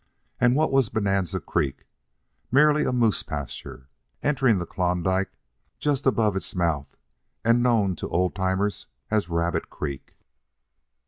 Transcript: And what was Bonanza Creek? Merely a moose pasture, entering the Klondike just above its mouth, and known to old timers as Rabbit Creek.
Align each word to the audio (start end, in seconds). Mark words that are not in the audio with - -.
And 0.39 0.55
what 0.55 0.71
was 0.71 0.89
Bonanza 0.89 1.39
Creek? 1.39 1.85
Merely 2.51 2.85
a 2.85 2.91
moose 2.91 3.21
pasture, 3.21 3.87
entering 4.23 4.57
the 4.57 4.65
Klondike 4.65 5.37
just 5.77 6.07
above 6.07 6.35
its 6.35 6.55
mouth, 6.55 6.97
and 7.45 7.61
known 7.61 7.95
to 7.97 8.09
old 8.09 8.33
timers 8.33 8.87
as 9.11 9.29
Rabbit 9.29 9.69
Creek. 9.69 10.15